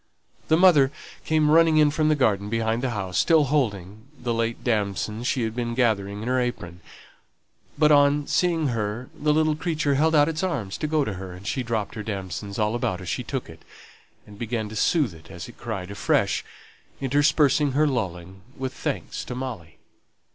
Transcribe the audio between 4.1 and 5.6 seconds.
the late damsons she had